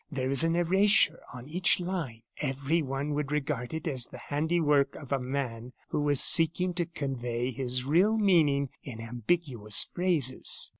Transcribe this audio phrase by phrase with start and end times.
[0.09, 2.23] There is an erasure on each line.
[2.37, 7.51] Everyone would regard it as the handiwork of a man who was seeking to convey
[7.51, 10.69] his real meaning in ambiguous phrases."